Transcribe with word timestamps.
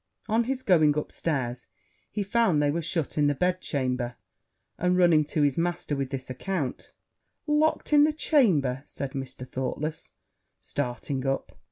On 0.27 0.45
his 0.45 0.63
going 0.63 0.97
up 0.97 1.11
stairs, 1.11 1.67
he 2.09 2.23
found 2.23 2.59
they 2.59 2.71
were 2.71 2.81
shut 2.81 3.19
in 3.19 3.27
the 3.27 3.35
bed 3.35 3.61
chamber; 3.61 4.15
and, 4.79 4.97
running 4.97 5.23
to 5.25 5.43
his 5.43 5.59
master 5.59 5.95
with 5.95 6.09
this 6.09 6.27
account, 6.27 6.91
'Locked 7.45 7.93
in 7.93 8.03
the 8.03 8.11
chamber!' 8.11 8.81
said 8.87 9.11
Mr. 9.11 9.47
Thoughtless, 9.47 10.09
starting 10.59 11.23
up. 11.27 11.55